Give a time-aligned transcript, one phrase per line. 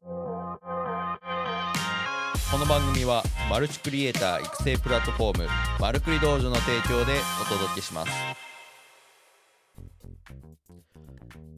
[0.00, 0.58] こ
[2.56, 5.48] の番組はマルチクリエイター育成プラットフォーム
[5.80, 8.12] マルクリ道場の提供でお届けします。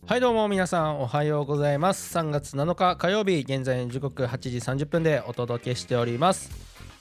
[0.07, 2.17] はいどうも皆さんおはようございます。
[2.17, 6.51] 3月7日火曜日現在時刻8時30分でお届けしております。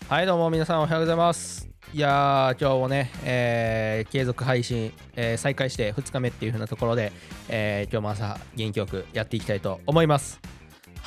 [0.10, 1.70] はいどうも皆さんおはようございます。
[1.94, 7.14] いやー今日もね、えー継続配信、えー再開して2日目っていう風なところで、
[7.48, 10.59] えー今日も朝元気よくやっていきたいと思います。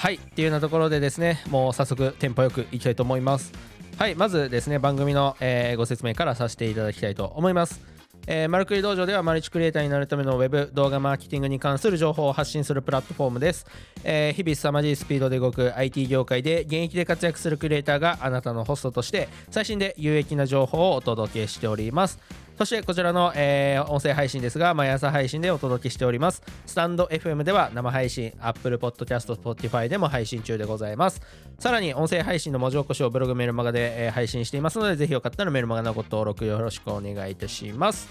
[0.03, 3.52] はいっていうようなところでですねもう早速テンポよくいきたいと思います。
[3.97, 7.80] はいまずですね番組の、えーご説明からさせていただきたいと思います。
[8.27, 13.65] えー、マルクリ道場ではマルチクリエイターになるためのウェブ動画マーケティングに関する情報を発信するプラットフォームです、
[14.02, 22.19] えー日々凄まじいスピードで動く IT 業界で現役で活躍するクリエイターがあなたのホストとして最新で有益な情報をお届けしております。
[22.59, 31.20] そしてこちらの、えー音声配信ですが毎朝配信でお届けしておりますスタンド FM では生配信 Apple Podcast Spotify でも配信中でございます
[31.59, 38.09] さらに音声配信の文字起こしをブログメルマガで、えー配信していますのでぜひよかったらメルマガのご登録よろしくお願いいたします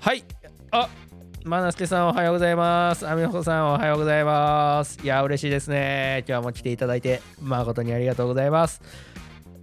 [0.00, 0.24] はい
[0.70, 0.88] あ
[1.44, 3.06] マナスケさんおはようございます。
[3.06, 5.00] アミホさんおはようございます。
[5.02, 6.24] いや、嬉しいですね。
[6.28, 8.80] 今日も来ていただいて誠にありがとうございます。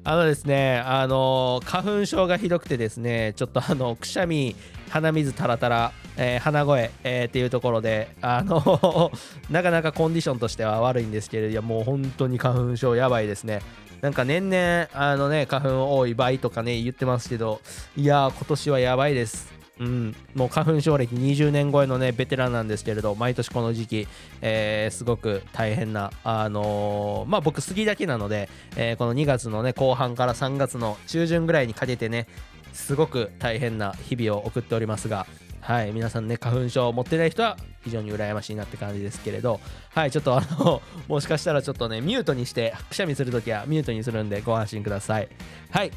[0.06, 4.56] あのですね、あの花粉症がひどくてですね、ちょっとあのくしゃみ、
[4.90, 9.12] 鼻水たらたら、えー鼻声、えーっていうところで、あの
[9.52, 13.62] なかなかコンディションとしては悪いんですけれど、いやもう本当に花粉症やばいですね。
[14.02, 17.60] なんか年々あのね花粉多い倍とかね言ってますけど、
[17.98, 19.59] いやー今年はやばいです。
[19.80, 24.08] うん、もう花粉症歴20年超えのねベテランなんですけれど毎年この時期、
[24.42, 32.28] えーすごく大変なあのーまあ僕杉だけなので、えーこの2月のね後半から3月の中旬ぐらいにかけてね
[32.74, 35.26] すごく大変な日々を送っておりますが
[35.62, 39.60] はい皆さんね花粉症を持ってない人は非常に羨ましいなって感じですけれど
[39.92, 45.30] はいちょっとあのもしかしたらちょっとねミュートにしてくしゃみするときはミュートにするんでご安心ください。
[45.72, 45.92] はい。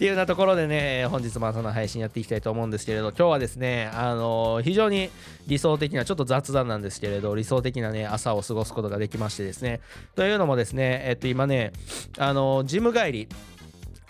[0.00, 5.10] っていうようなところでね、本日も朝の配信やっていきたいと思うんですけれど、今日はですね、あの非常に
[5.46, 9.82] 理想的な、ちょっと雑談なんですけれど、理想的なね、朝を過ごすことができましてですね、
[10.14, 11.72] というのもですね、えっと、今ね、
[12.16, 13.28] あのジム帰り、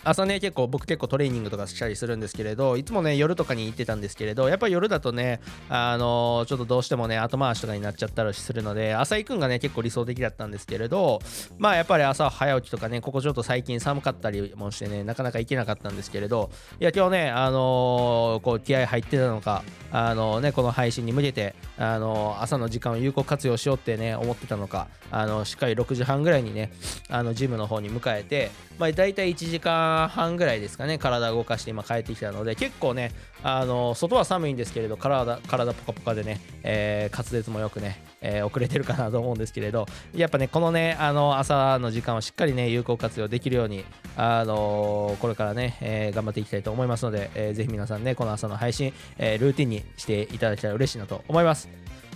[0.03, 5.39] 朝ね結構僕結構トレーニングとかしたりするんですけれどいつもね夜とかに行ってたんですけれどやっぱり夜だとね
[5.69, 11.19] あのちょっとどうしてもね後回しとかになっちゃったりするので朝行くんがね結構理想的だったんですけれど
[11.57, 26.71] まあやっぱり朝早起きとかねここちょっと最近寒かったりもしてねなかなか行けなかったんですけれどいや今日ねあのこう気合入ってたのかあのねこの配信に向けてあの朝の時間を有効活用しようってね思ってたのかあのしっかり6時半ぐらいにね
[27.09, 33.11] あのジムの方に迎えてまあ大体1時間半ぐらいですかね体動かして今帰ってきたので結構ね
[33.43, 39.85] あの外は寒いんですけれど体体ポカポカでね、えー滑舌もよくね、えー遅れてるかなと思うんですけれど
[40.15, 43.83] やっぱねこのねあの朝の時間をしっかりね有効活用できるように
[44.15, 51.69] あのこれからね、えー頑張っていきたいと思いますので、えーぜひ皆さんねこの朝の配信、えールーティンにしていただけたら嬉しいなと思います。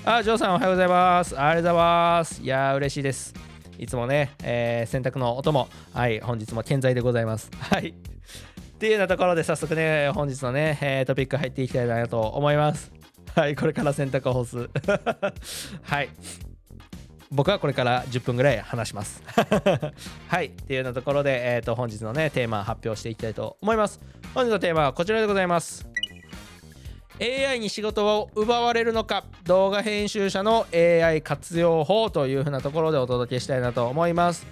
[0.07, 1.39] あジョーさんおはようございます。
[1.39, 2.41] ありがとうございます。
[2.41, 3.54] いやー嬉しいです。
[3.77, 7.49] いつもね、えー洗濯の音も、はい、本日も健在でございます。
[7.59, 7.89] はい。
[7.89, 12.91] っていうようなところで早速ね、本日のね、えートピック入っていきたいなと思います。
[13.35, 14.69] はい、これから洗濯を干す。
[15.83, 16.09] はい。
[17.31, 19.21] 僕はこれから10分ぐらい話します。
[20.29, 20.45] はい。
[20.47, 23.99] っていうようなところで、えー、と本日のね、テーマ発表していきたいと思います。
[24.33, 25.94] 本日のテーマはこちらでございます。
[27.21, 34.45] AI に仕事を奪われるのか動画編集者の AI 活用法というふうなところでお届けしたいなと思います。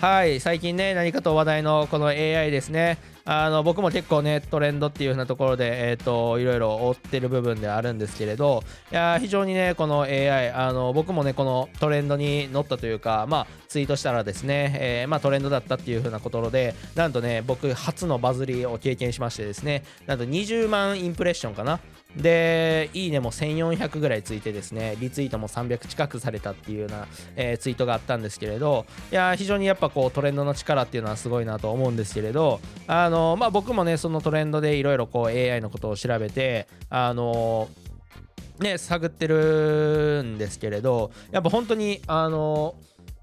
[0.00, 2.98] はい最近ね何かと話題のこの AI ですね。
[3.26, 21.78] あの僕も結構ねトレンドっていう風なところで、えー、といろいろ追ってる部分ではあるんですけれどいや非常にねこの AI あの僕もねこのトレンドに乗ったというかまあツイートしたらですね、えーまあ、トレンドだったっていう風なところでなんとね僕初のバズりを経験しましてですねなんと20万インプレッションかな
[22.16, 27.06] で、いいねも1400ぐらいついてですね、リツイートも300近くされたっていうような、
[27.36, 37.68] えーツイートがあったんですけれど、いや、非常にやっぱこうトレンドの力っていうのはすごいなと思うんですけれど、あのまあ、僕もね、そのトレンドでいろいろこう AI のことを調べて、あの
[38.58, 42.74] ね、探ってるんですけれど、やっぱ本当に、あの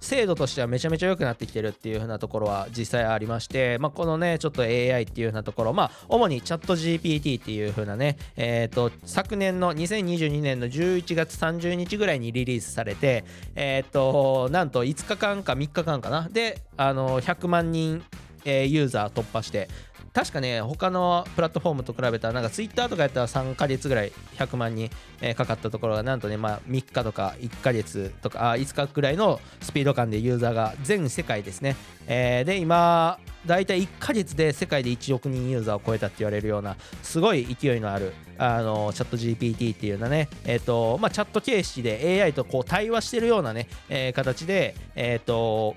[0.08, 13.26] 精度としてはめちゃめちゃ良くなってきてるっていう風なところは実際ありまして、まあ、このねちょっと AI っていう風なところまあ主にチャット GPT っていう風なねえっ、と昨年の2022年の11月30日ぐらいにリリースされて
[13.56, 16.30] えっ、となんと5日間か3日間かな。
[16.32, 18.02] であの100万人
[18.46, 19.68] えユーザー突破して
[20.18, 24.90] 確かね他のプラットフォームと比べたらなんかツイッターとかやったら3ヶ月ぐらい100万人、
[25.22, 31.76] えかかったところがなんとね、まあ、3日とか1ヶ月とかあ5日ぐらいのスピード感でユーザーが全世界ですね、
[32.08, 45.76] えーで今大体1ヶ月で世界で1億人ユーザーを超えたって言われるようなすごい勢いのあるあのチャット GPT っていうようなね、えーとまあ、チャット形式で AI とこう対話してるようなね、えー形で、えーと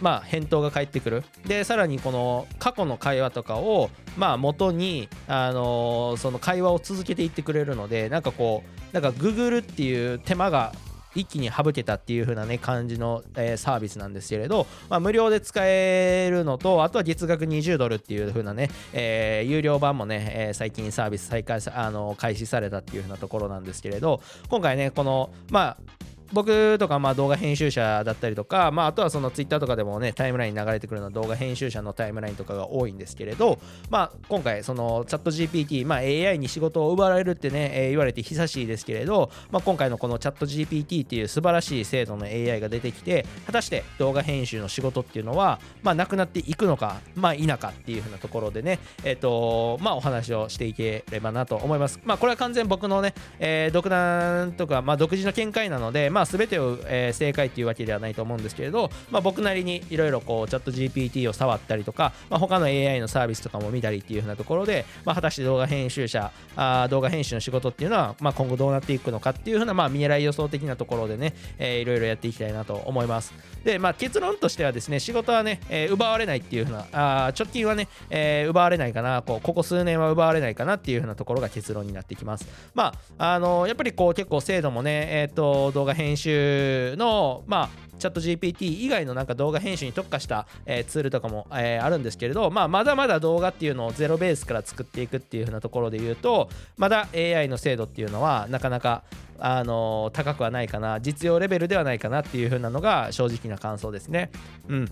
[0.00, 1.24] まあ、返答が返ってくる。
[1.46, 10.72] でさらにこの過去の会話とかをまあ元に、あのその会話を続けていってくれるのでなんかこうなんか Google っていう手間が
[11.14, 26.03] 一気に省けたっていう風なね感じの、えーサービスなんですけれど、まあ、無料で使えるのとあとは月額20ドルっていう風なね、えー有料版もね、えー最近サービス再開あの開始されたっていう風なところなんですけれど今回ねこのまあ
[26.34, 33.58] 僕とかまあ動画編集者だったりとか、まあ、あとはそのツイッターとかでもねタイムラインに流れてくるのは動画編集者のタイムラインとかが多いんですけれど、
[33.88, 52.00] まあ、今回そのチャット GPT、まあ、AI に仕事を奪われるってね、えー言われて久しいですけれど、まあ、今回のこのチャット GPT っていう素晴らしい精度の AI が出てきて果たして動画編集の仕事っていうのは、まあ、なくなっていくのか、まあ、否かっていうふうなところでね、えっとまあ、お話をしていければなと思います。
[52.04, 73.34] まあ、これは完全僕のね、えー独断とか、まあ、独自の見解なので、まあ、全てを、えー正解っていうわけではないと思うんですけれど、まあ、僕なりにいろいろこうチャット GPT を触ったりとか、まあ、他の AI のサービスとかも見たりっていうふうなところで、まあ、果たして動画編集者あ動画編集の仕事っていうのは、まあ、今後どうなっていくのかっていうふうな、まあ、未来予想的なところでね、えーいろいろやっていきたいなと思います。
[73.62, 82.46] で、まあ、結論としてはですね仕事はね、えー奪われないっていうふうなあ直近はね、えー奪われないかなこうここ数年は奪われないかなっていうふうなところが結論になってきます。
[82.74, 99.04] まああのやっぱりこう結構精度もね、えー、と動画編編集のまあチャット GPT 以外のなんか動画編集に特化した、えーツールとかも、えーあるんですけれど、まあ、まだまだ動画っていうのをゼロベースから作っていくっていう風なところで言うとまだ AI の精度っていうのはなかなか、
[99.38, 104.30] あのー高くはないかな実用レベルではないかなっていう風なのが正直な感想ですね。
[104.68, 104.88] うん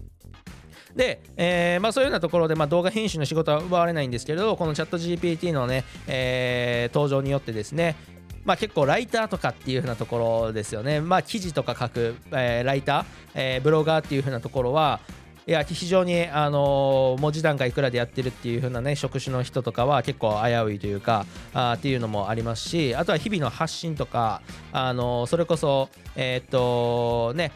[0.94, 7.96] で、えーまあ、そういうようなところで、まあ、動画編集の仕事は奪われないんですけれどこのチャット GPT のね、えー登場によってですね
[8.44, 11.00] まあ、結構ライターとかっていう風なところですよね。
[11.00, 13.04] まあ、記事とか書く、えーライター、
[13.34, 15.00] えーブロガーっていう風なところは
[15.46, 24.42] いや非常に、あのー文字段階いくらでやってるっていう風なね職種の人とかは結構危ういというかあっていうのもありますしあとは日々の発信とか、
[24.72, 27.52] あのーそれこそえっとね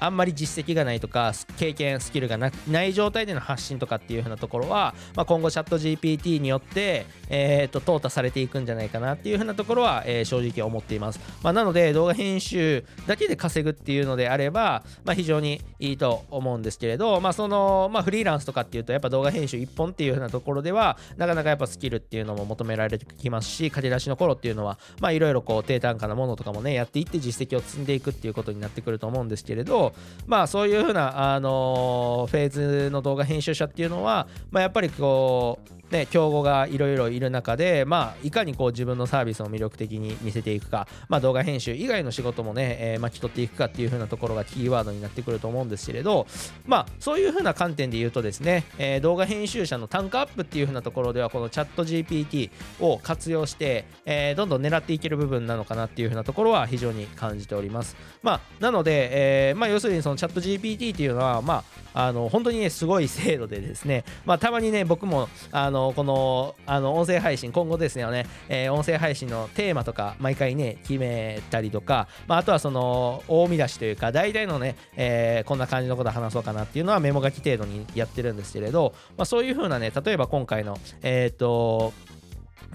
[0.00, 29.89] あんまり実績がないとか経験スキルがなない状態での発信とかっていう風なところは、まあ、今後チャット GPT によって、えー、と淘汰されていくんじゃないかなっていう風なところは、えー正直思っています、まあ、なので動画編集だけで稼ぐっていうのであれば、まあ、非常にいいと思うんですけれど、まあそのまあ、フリーランスとかっていうとやっぱ動画編集1本っていう風なところではなかなかやっぱスキルっていうのも求められてきますし駆け出しの頃っていうのはまあいろいろこう低単価なものとかもねやっていって実績を積んでいくっていうことになってくると思うんですけれど
[30.26, 46.26] まあそういうふうなあのフェーズの動画編集者っていうのはまあやっぱりこうね、競合がいろいろいる中で、まあ、いかにこう自分のサービスを魅力的に見せていくか、まあ、動画編集以外の仕事もね、えー巻き取っていくかっていう風なところがキーワードになってくると思うんですけれど、
[46.66, 52.50] まあ、そういう風な観点で言うとですね、えー動画編集者の単価アップっていう風なところではこのチャット GPT
[52.80, 57.96] を活用して、えーどんどん狙っていける部分なのかなっていう風なところは非常に感じております。
[58.22, 61.64] まあ、なので、えま、要するにそのチャット GPT っていうのは、ま
[61.94, 81.92] あ、あの本当にねすごい精度でですね、まあ、たまにね僕もあののこのあの音声配信今後ですよね、えー音声配信のテーマとか毎回ね決めたりとか、まあ、あとはその大見出しというか大体のね、えーこんな感じのこと話そうかなっていうのはメモ書き程度にやってるんですけれど、まあ、そういう風なね例えば今回のえっ、と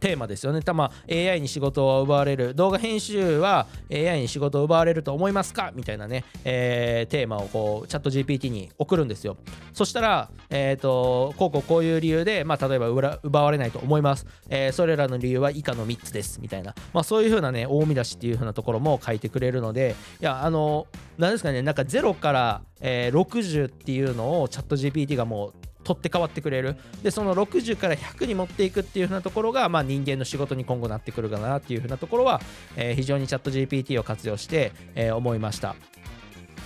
[0.06, 0.62] テーマですよね。
[0.62, 5.72] たま AI に仕事を奪われる動画編集は AI に仕事を奪われると思いますか？
[5.74, 9.36] みたいなね、えーテーマをこうチャット GPT に送るんですよ。
[9.74, 14.28] そしたら、えっ、と、こうこうこういう理由で、まあ、例えば奪われないと思います。
[14.48, 16.40] えーそれらの理由は以下の3つです。
[16.40, 16.76] みたいな。
[16.94, 20.86] まあ、そういうふうなね、大見出しっていうふうなところも書いてくれるので、いや、あの、
[21.18, 25.54] なんですかね、なんか0から、えー60っていうのをチャット GPT がもう
[25.86, 26.76] 取って変わってくれる。
[27.04, 32.42] でその60から100に持っていくっていう風なところが、まあ、人間の仕事に今後なってくるかなっていう風なところは、
[32.76, 35.76] えー非常にチャット GPT を活用して、えー思いました。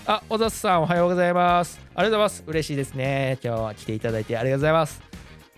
[0.06, 1.80] あ小田さんおはようございます。
[1.94, 2.44] ありがとうございます。
[2.48, 3.38] 嬉しいですね。
[3.44, 5.02] 今日は来ていただいてありがとうございます。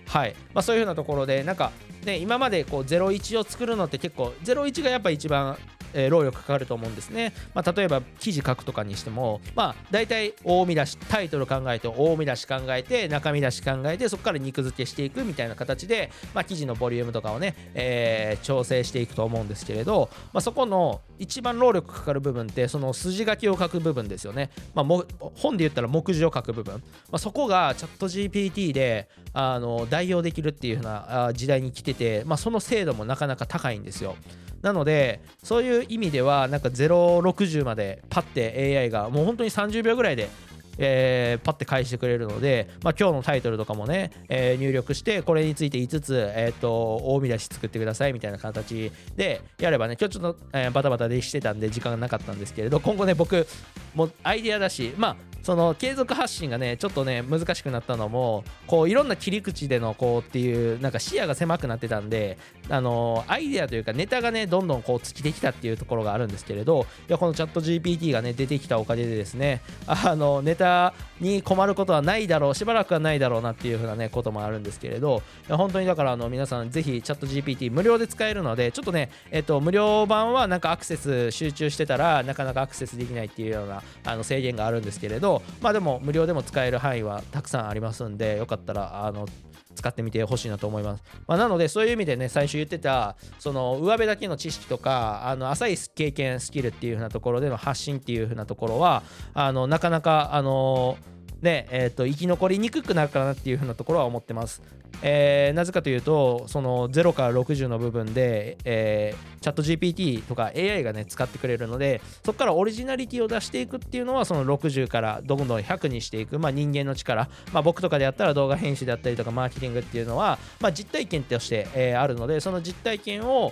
[0.07, 1.71] はい、まあ、そういう風なところでなんか
[2.03, 5.57] ね今までこう01を作るのって結構01がやっぱ一番
[5.93, 25.05] え労力かかると思うんですね、まあ、例えば記事書くとかにしてもまあ大体大見出しタイトル考えて大見出し考えて中見出し考えてそこから肉付けしていくみたいな形で、まあ、記事のボリュームとかをね、えー調整していくと思うんですけれど、まあ、そこの一番労力かかる部分ってその筋書きを書く部分ですよね、まあ、も
[25.35, 26.81] 本で言ったら目次を書く部分、ま
[27.13, 34.15] あ、そこがチャット GPT であの代用できるっていう風な時代に来てて、まあ、その精度もなかなか高いんですよ。
[34.61, 40.29] なのでそういう意味ではなんか060までパッて AI がもう本当に30秒ぐらいで
[40.77, 53.47] えーパッて返してくれるので、まあ、今日のタイトルとかもね、えー入力してこれについて5つ、えー、と大見出し作ってくださいみたいな形でやればね今日ちょっと、えーバタバタでしてたんで時間がなかったんですけれど今後ね僕
[53.93, 62.37] もアイデアだしまあその継続発信がねちょっとね難しくなったのもこういろんな切り口でのこうっていうなんか視野が狭くなってたんで
[62.69, 85.30] あのアイデアというかネタがねどんどんこう尽きてきたっていうところがあるんですけれどいやこのチャット GPT がね出てきたおかげでですねあのネタに困ることはないだろうしばらくはないだろうなっていうふうなねこともあるんですけれど本当にだからあの皆さんぜひチャット GPT 無料で使えるのでちょっとねえっと無料版はなんかアクセス集中してたらなかなかアクセスできないっていうようなあの制限があるんですけれど
[85.61, 89.27] まあでも無料でも使える範囲はたくさんありますんでよかったらあの
[89.75, 91.03] 使ってみてほしいなと思います。
[91.27, 100.97] まあ、なのでそういう意味でね最初言ってたその上辺だけの知識とかあの浅い経験スキルっていう風なところでの発信っていう風なところはあのなかなかあの
[101.41, 104.61] ねえー、と生き残りにくくなるかなっていうふうなところは思ってます。
[105.01, 123.51] えーなぜかというとその0から60の部分で、えーチャット GPT とか AI がね使ってくれるのでそこからオリジナリティを出していくっていうのはその60からどんどん100にしていく、まあ、人間の力、まあ、僕とかでやったら動画編集であったりとかマーケティングっていうのは、まあ、実体験として、えーあるのでその実体験を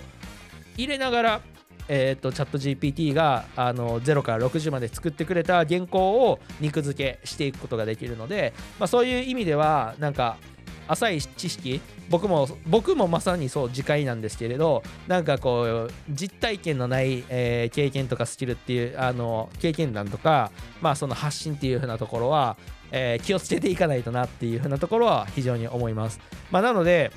[0.76, 1.40] 入れながら
[1.92, 10.36] えー、とチャット GPT があの0から60まで作ってくれた原稿を肉付けしていくことができるので、まあ、そういう意味ではなんか
[10.90, 22.56] 浅い知識僕も僕もまさにそう自戒なんですけれどなんかこう実体験のない、えー経験とかスキルっていうあの経験談とかまあその発信っていう風なところは、
[22.90, 26.20] えー気をつけていかないとなっていう風なところは非常に思います。
[26.50, 27.12] まあ、なので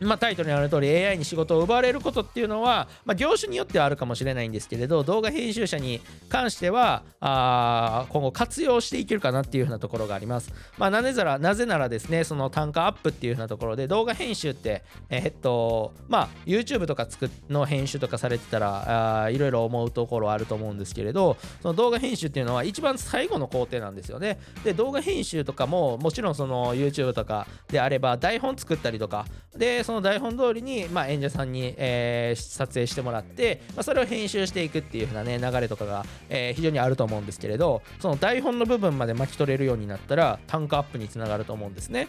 [0.00, 10.52] まあ、タイトルにある通り AI に仕事を奪われることっていうのは、まあ、業種によってはあるかもしれないんですけれど動画編集者に関してはあ今後活用していけるかなっていうふうなところがあります。
[10.78, 24.38] まあ、なぜならなぜならですねその単価アップっていうふうなところで動画編集ってえっとまあ YouTube とか作っの編集とかされてたらいろいろ思うところあると思うんですけれどその動画編集っていうのは一番最後の工程なんですよね。
[24.64, 29.26] で動画編集とかももちろんその YouTube とかであれば台本作ったりとか
[29.56, 42.08] でその台本通りに、まあ、演者さんに、えー撮影してもらって、まあ、それを編集していくっていう風なね流れとかが、えー非常にあると思うんですけれどその台本の部分まで巻き取れるようになったら単価アップにつながると思うんですね。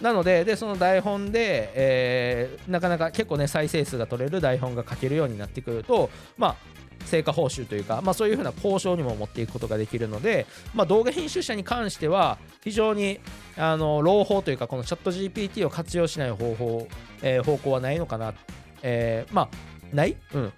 [0.00, 6.56] なのででその台本で、えーなかなか結構ね再生数が取れる台本が書けるようになってくるとまあ
[7.06, 13.20] 成果報酬というか、まあ、そういうふうな交渉にも持っていくことができるので、まあ、動画編集者に関しては非常に
[13.56, 16.88] あの朗報というかこのチャット GPT を活用しない方法、
[17.22, 18.34] えー方向はないのかな、
[18.82, 19.48] えーまあ
[19.94, 20.16] ない？
[20.34, 20.52] うん。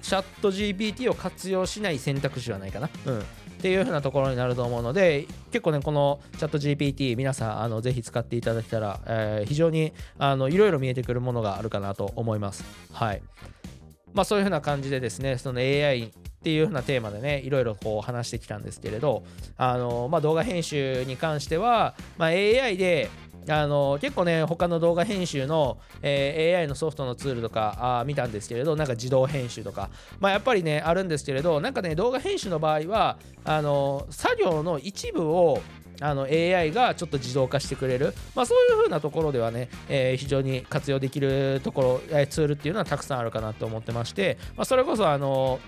[0.00, 2.88] チャット GPT を活用しない選択肢はないかな。
[3.06, 3.18] うん。
[3.20, 3.22] っ
[3.62, 12.64] ていう風なところになると思うので結構ねこのチャット GPT 皆さんあのぜひ使っていただけたら、えー非常にあのいろいろ見えてくるものがあるかなと思います。
[12.92, 13.22] はい。
[14.14, 16.10] まあそういう風な感じでですねその AI っ
[16.42, 19.22] ていう風なテーマでねいろいろこう話してきたんですけれど
[19.56, 23.10] あの、まあ、動画編集に関しては、まあ、AI で
[23.48, 29.90] あの結構ね他の動画編集の、えー AI のソフトのツールとかあ見たんですけれどなんか自動編集とか
[30.20, 35.60] まあやっぱりねあるんですけれどなんかね動画編集の場合はあの作業の一部を
[36.00, 45.58] あの AI がちょっと自動化してくれる、まあ、そういう風なところではね、えー非常に活用できるところ、えツールっていうのはたくさんあるかなと思ってまして、まあ、それこそあの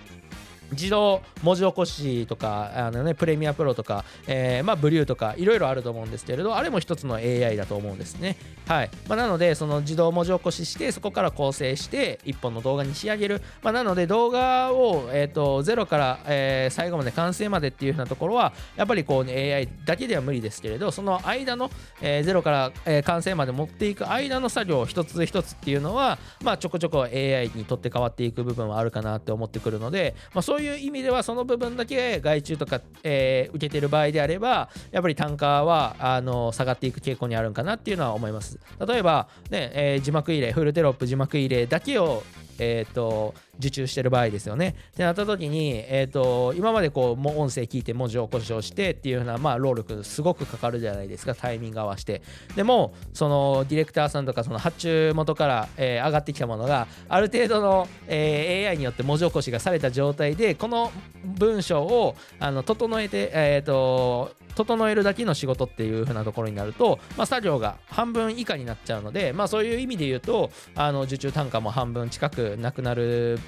[0.75, 8.37] 自動文字起こしとかあの、ね、プレミアプロとか、えーまあ、ブリューとかいろいろあると思うんですけれどあれも一つの AI だと思うんですね。
[8.67, 21.69] はいまあ、なのでその自動文字起こししてそこから構成して一本の動画に仕上げる、まあ、なので動画を、えー、とゼロから、えー最後まで完成までっていう風なところはやっぱりこう、ね、AI だけでは無理ですけれどその間の、
[22.01, 38.59] えーゼロから、えー完成まで持っていく間の作業一つ一つっていうのは、まあ、ちょこちょこ AI にとって変わっていく部分はあるかなって思ってくるので、まあ、そういうう意味ではその部分だけ外注とか、えー受けてる場合であればやっぱり単価はあの下がっていく傾向にあるんかなっていうのは思います。
[38.85, 42.23] 例えば、ねえー字幕入れフルテロップ字幕入れだけを
[42.59, 44.75] えー、と受注してる場合ですよね。
[44.93, 52.21] ってなった時に、えーと、今までこうも音声聞いて文字起こしをしてっていうような、まあ、労力すごくかかるじゃないですかタイミング合わせて。
[52.55, 60.91] でもそのディレクターさんとかその発注元から、えー、上がってきたものがある程度の、えー、AI によって文字起こしがされた状態でこの
[61.23, 73.39] 文章をあの整えて、えーと整えるだけの仕事っていう風なところになると、まあ、作業が半分以下になっちゃうので、まあ、そういう意味で言うとあの受注単価も半分近くなくなる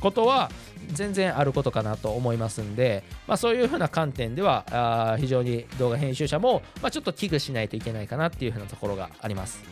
[0.00, 0.50] ことは
[0.92, 9.62] 全然あることかなと思いますんで、まあ、そういう風な観点ではあ非常に動画編集者も、まあ、ちょっと危惧しないといけないかなっていう風なところがあります。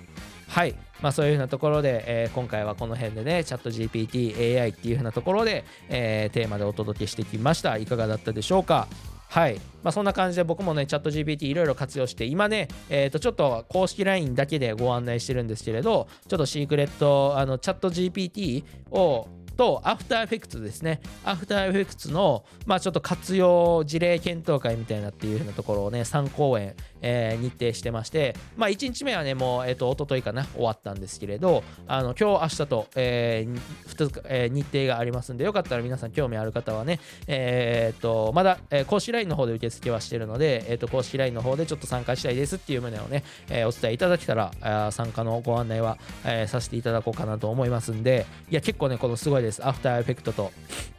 [0.49, 7.79] はい、まあ、そういうふうなところで、えー、今回はこの辺でね、チャット GPT、AI っていうふうなところで、えー、テーマでお届けしてきました。
[7.79, 8.87] いかがだったでしょうか？
[9.33, 9.59] はい。
[9.83, 21.01] まあ、そんな感じで僕もね、チャット GPT いろいろ活用して、今ね、えっ、ー、と、ちょっと公式 LINE だけでご案内してるんですけれど、ちょっとシークレット、あの、チャット GPT をと、アフターエフェクツですね。
[21.25, 49.67] アフターエフェクツの、まあちょっと活用事例検討会みたいなっていう風なところをね、3公演、えー、日程してまして、まあ1日目はね、もう、えっ、ー、と、一昨日かな、終わったんですけれど、あの、今日、明日と、えー、日、えー、日程がありますんで、よかったら皆さん興味ある方はね、えっ、と、まだ、えー、公式 LINE の方で受付はしてるので、えっ、と、公式 LINE の方でちょっと参加したいですっていう旨をね、えー、お伝えいただけたら、あ参加のご案内は、えー、させていただこうかなと思いますんで、いや、結構ね、このすごいです。
[49.67, 50.53] アフターエフェクトと、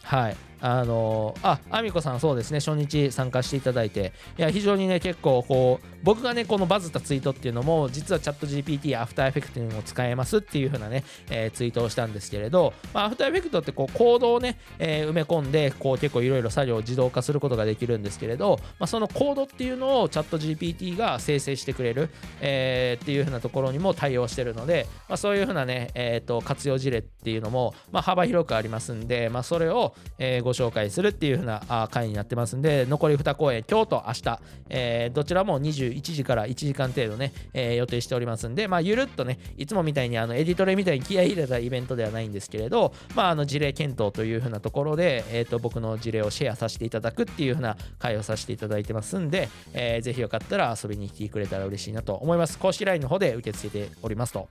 [0.04, 0.36] はい、
[0.66, 52.60] あのあ、あみこさんそうですね、初日参加していただいて、いや、非常にね、結構、こう、僕がね、このバズったツイートっていうのも、実はチャット GPT、アフターエフェクトにも使えますっていう風なね、えー、ツイートをしたんですけれど、まあ、アフターエフェクトってこう、コードをね、えー、埋め込んで、こう、結構いろいろ作業を自動化することができるんですけれど、まあ、そのコードっていうのをチャット GPT が生成してくれる、えー、っていう風なところにも対応してるので、まあ、そういう風なね、えっ、と、活用事例っていうのも、まあ、幅広くありますんで、まあ、それを、えご紹介するっていういう風な回になってますんで、残り2公演、今日と明日、えー、どちらも21時から1時間程度ね、えー、予定しておりますんで、まあ、ゆるっとね、いつもみたいにあのエディトレみたいに気合い入れたイベントではないんですけれど、まあ、あの事例検討という風なところで、えー、と僕の事例をシェアさせていただくっていう風な会をさせていただいてますんで、えー、ぜひよかったら遊びに来てくれたら嬉しいなと思います。
[52.60, 54.50] 公式 LINE の方で受け付けておりますと。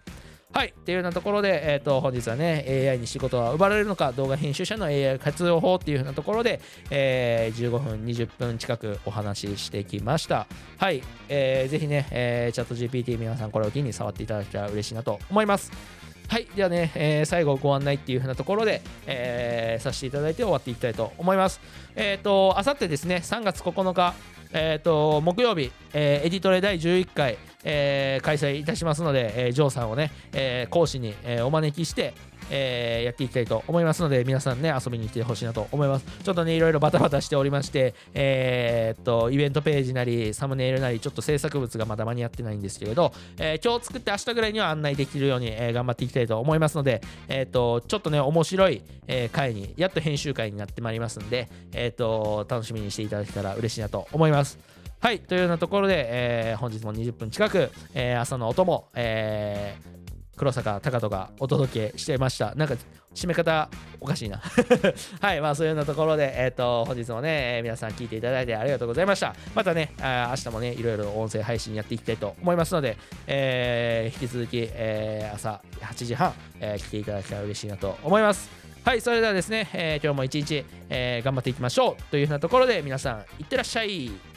[0.52, 0.68] はい。
[0.68, 6.60] っていうようなところで、えっ、ー、と、本日はね、AI に仕事は奪われるのか、動画編集者の AI 活用法っていうようなところで、
[6.90, 10.46] えー、15分、20分近くお話ししてきました。
[10.76, 11.02] はい。
[11.30, 16.01] えー、ぜひね、えー、チャット GPT 皆さんこれを機に触っていただけたら嬉しいなと思います。
[16.32, 16.46] はい。
[16.56, 21.60] ではね、えー、最後ご案内っていう風なところで、えー、させていただいて終わっていきたいと思います。
[21.94, 24.14] えっ、ー、と、あさってですね、3月9日、
[24.54, 32.14] えっ、ー、と、木曜日、えー、エディトレ第11回、えー、開催いたしますので、えー、ジョーさんをね、えー、講師に、えー、お招きして、
[32.50, 36.06] えー、やっていきたいと思いますので、皆さんね、遊びに来てほしいなと思います。
[36.22, 54.58] ちょっとね、いろいろバタバタしておりまして、えー、っと、イベントページなり、サムネイルなり、ちょっと制作物がまだ間に合ってないんですけれど、えー、今日作って明日ぐらいには案内できるように、え、頑張っていきたいと思いますので、え、っと、ちょっとね、面白い、え、回に、やっと編集会になってまいりますんで、え、っと、楽しみにしていただけたら嬉しいなと思います。
[55.00, 60.01] はい、というようなところで、え、本日も20分近く、え、朝の音も、えー、
[60.36, 62.54] 黒坂高人がお届けしてました。
[62.54, 62.74] なんか、
[63.14, 63.68] 締め方
[64.00, 64.40] おかしいな
[65.20, 69.34] はい、まあそういうようなところで、えっ、ー、と、本日もね、えー、皆さん聞いていただいてありがとうございました。
[69.54, 78.48] またね、あ明日もね、いろいろ音声配信やっていきたいと思いますので、えー、引き続き、えー、朝8時半、えー、来ていただけたら嬉しいなと思います。
[78.84, 84.31] はい、それではですね、えー、今日も一日、えー、頑張っていきましょうというふうなところで皆さん、いってらっしゃい。